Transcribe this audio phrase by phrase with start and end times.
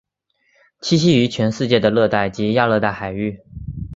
[0.81, 3.39] 栖息于全世界的热带及亚热带海域。